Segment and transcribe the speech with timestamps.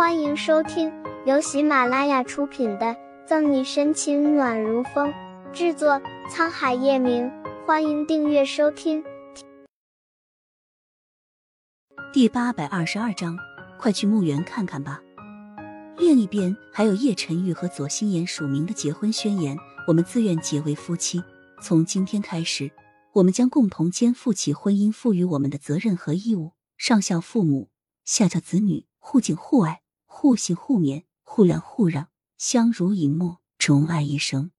[0.00, 0.90] 欢迎收听
[1.26, 2.86] 由喜马拉雅出品的
[3.26, 5.12] 《赠你深情暖如风》，
[5.52, 7.30] 制作沧海夜明。
[7.66, 9.04] 欢迎订阅收听。
[12.14, 13.36] 第八百二十二章，
[13.78, 15.02] 快去墓园看看吧。
[15.98, 19.54] 另一边还有叶晨玉和左心言署名的结婚宣言，
[19.86, 21.22] 我们自愿结为夫妻。
[21.62, 22.70] 从今天开始，
[23.12, 27.68] 我们将共同肩负起婚姻赋予我们的责任和义务，上孝父母，
[28.06, 29.79] 下教子女，互敬互爱。
[30.12, 34.50] 互信互勉，互谅互让，相濡以沫，钟爱一生。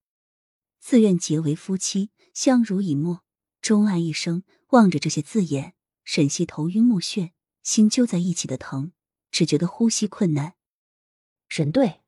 [0.79, 3.21] 自愿结为夫妻，相濡以沫，
[3.61, 4.43] 钟爱一生。
[4.69, 5.75] 望着这些字眼，
[6.05, 8.93] 沈西头晕目眩，心揪在一起的疼，
[9.29, 10.55] 只觉得呼吸困难。
[11.49, 12.01] 沈队，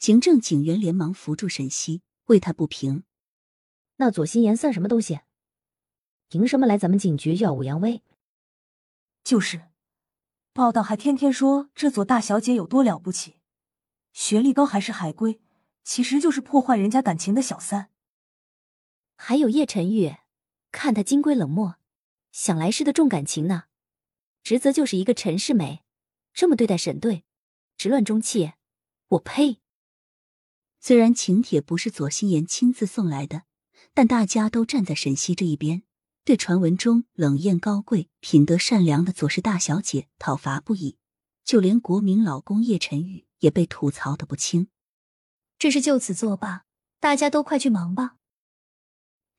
[0.00, 3.04] 行政警员连忙扶住沈西，为他不平。
[3.96, 5.20] 那左心言算什么东西？
[6.28, 8.02] 凭什么来咱们警局耀武扬威？
[9.22, 9.73] 就是。
[10.54, 13.38] 报道还天天说这左大小姐有多了不起，
[14.12, 15.40] 学历高还是海归，
[15.82, 17.90] 其实就是破坏人家感情的小三。
[19.16, 20.14] 还有叶晨玉，
[20.70, 21.74] 看他金龟冷漠，
[22.30, 23.64] 想来是的重感情呢。
[24.44, 25.82] 职责就是一个陈世美，
[26.32, 27.24] 这么对待沈队，
[27.76, 28.52] 直乱中气。
[29.08, 29.60] 我呸！
[30.78, 33.42] 虽然请帖不是左心言亲自送来的，
[33.92, 35.82] 但大家都站在沈西这一边。
[36.24, 40.96] 对传闻中冷艳高贵、品德善良的左氏大小姐讨伐不已，
[41.44, 44.68] 就连国民老公叶晨宇也被吐槽的不轻。
[45.58, 46.64] 这事就此作罢，
[46.98, 48.16] 大家都快去忙吧。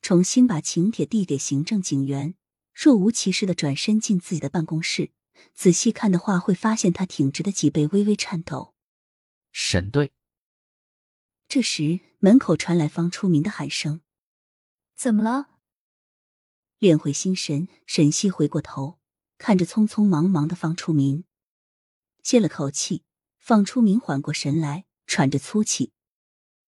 [0.00, 2.36] 重新把请帖递给行政警员，
[2.72, 5.10] 若无其事的转身进自己的办公室。
[5.54, 8.74] 仔细看的话，会发现他挺直的脊背微微颤抖。
[9.50, 10.12] 沈队。
[11.48, 14.02] 这时门口传来方初明的喊声
[14.96, 15.48] ：“怎么了？”
[16.78, 18.98] 练回心神，沈西回过头，
[19.38, 21.24] 看着匆匆忙忙的方初明，
[22.22, 23.04] 歇了口气。
[23.38, 25.92] 方初明缓过神来，喘着粗气：“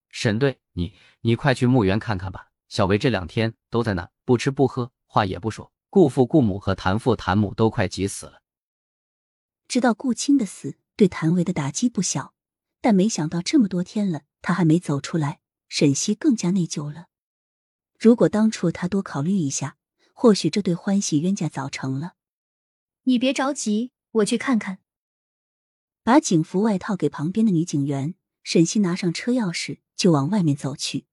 [0.08, 2.52] 沈队，你你快去墓园看看吧。
[2.68, 5.72] 小维这两天都在那，不吃不喝，话也不说。
[5.90, 8.42] 顾父、顾母和谭父、谭母都快急死了。
[9.66, 12.32] 知道顾青的死对谭维的打击不小，
[12.80, 15.40] 但没想到这么多天了，他还没走出来。
[15.68, 17.08] 沈西更加内疚了。
[17.98, 19.76] 如果当初他多考虑一下。”
[20.20, 22.14] 或许这对欢喜冤家早成了。
[23.04, 24.80] 你别着急，我去看看。
[26.02, 31.06] 把警服外套给旁边的女警员，沈西拿上车钥匙就往外面走去。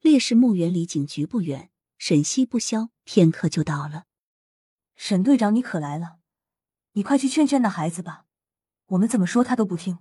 [0.00, 4.06] 烈士墓园离警局不远，沈西不消，片刻就到了。
[4.96, 6.16] 沈队长，你可来了，
[6.92, 8.24] 你快去劝劝那孩子吧，
[8.86, 9.98] 我们怎么说他都不听。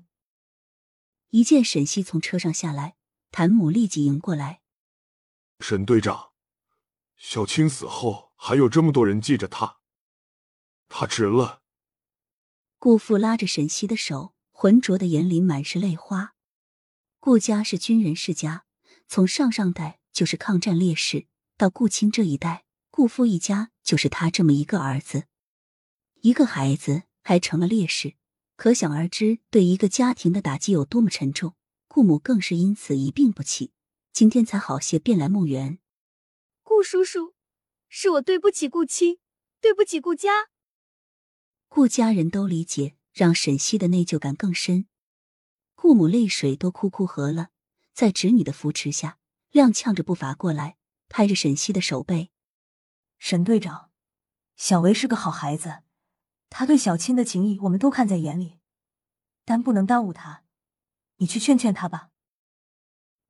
[1.32, 2.96] 一见沈西从车上下来，
[3.32, 4.62] 谭母立即迎过来。
[5.60, 6.33] 沈队长。
[7.26, 9.78] 小青死后，还有这么多人记着他，
[10.90, 11.62] 他值了。
[12.78, 16.36] 顾父拉着沈西的手，浑浊的眼里满是泪花。
[17.22, 18.66] 顾家是军人世家，
[19.08, 25.28] 从上上代就是抗战烈士，到顾青这一代，顾父一家就是他这么一个儿子，
[26.20, 28.16] 一个孩子还成了烈士，
[28.58, 31.56] 可想而知对一个家庭的打击有多么沉重。
[31.88, 33.72] 顾母更是因此一病不起，
[34.12, 35.80] 今天才好些便来墓园。
[36.76, 37.36] 顾叔叔，
[37.88, 39.20] 是我对不起顾青，
[39.62, 40.50] 对不起顾家。
[41.68, 44.88] 顾家人都理解，让沈西的内疚感更深。
[45.76, 47.52] 顾母泪水都哭哭合了，
[47.94, 49.20] 在侄女的扶持下，
[49.52, 50.78] 踉跄着步伐过来，
[51.10, 52.32] 拍着沈西的手背
[53.20, 53.92] ：“沈队长，
[54.56, 55.84] 小维是个好孩子，
[56.50, 58.58] 他对小青的情谊我们都看在眼里，
[59.46, 60.44] 但不能耽误他。
[61.18, 62.10] 你去劝劝他吧。”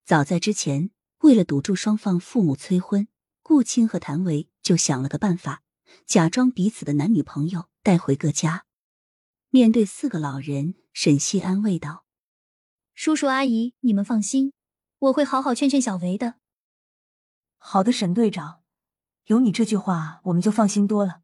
[0.08, 3.10] 早在之前，为了堵住双方父母催婚。
[3.44, 5.62] 顾青和谭维就想了个办法，
[6.06, 8.66] 假装彼此的男女朋友带回各家。
[9.50, 12.06] 面对四个老人，沈西安慰道
[12.96, 14.54] ：“叔叔阿姨，你们放心，
[14.98, 16.36] 我会好好劝劝小维的。”
[17.60, 18.62] 好的，沈队长，
[19.26, 21.22] 有你这句话，我们就放心多了。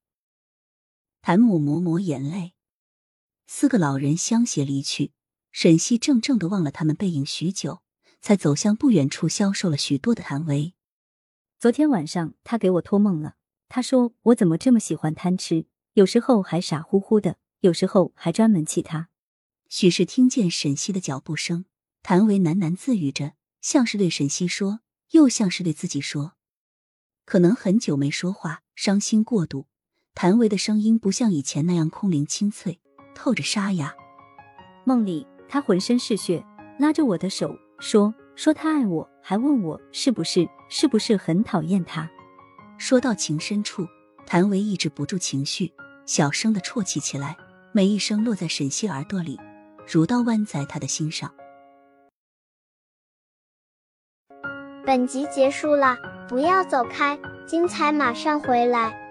[1.22, 2.54] 谭母抹抹眼泪，
[3.48, 5.14] 四个老人相携离去。
[5.52, 7.82] 沈西怔怔的望了他们背影许久，
[8.22, 10.76] 才走向不远处消瘦了许多的谭维。
[11.60, 13.36] 昨天晚上他给我托梦了，
[13.68, 19.10] 他说我怎么这么喜欢贪吃，有时候还傻乎乎的，有时候还专门气他。
[19.68, 21.66] 许是听见沈西的脚步声，
[22.02, 24.80] 谭维喃喃自语着，像是对沈西说，
[25.12, 26.36] 又像是对自己说。
[27.26, 29.68] 可能很久没说话，伤心过度，
[30.16, 32.80] 谭维的声音不像以前那样空灵清脆，
[33.14, 33.94] 透着沙哑。
[34.86, 36.42] 梦里他浑身是血，
[36.80, 38.16] 拉着我的手说。
[38.38, 42.10] 说他爱我，还问我是不是是不是很讨厌他？
[42.78, 43.86] 说到情深处
[44.26, 45.74] 谭维抑制不住情绪
[46.06, 47.36] 小声的啜泣起来
[47.74, 49.38] 每一声落在沈西耳朵里
[49.86, 51.34] 如刀剜在他的心上。
[54.86, 55.98] 本集结束了
[56.30, 59.09] 不要走开精彩马上回来。